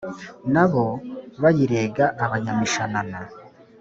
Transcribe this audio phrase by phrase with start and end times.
[0.53, 0.85] na bo
[1.41, 3.19] bayirega Abanyamishanana;